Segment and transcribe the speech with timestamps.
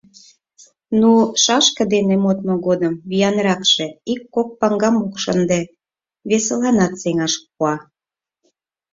[0.99, 1.11] Ну...
[1.43, 5.59] шашке дене модмо годым виянракше ик-кок паҥгам ок шынде,
[6.29, 7.75] весыланат сеҥаш пуа.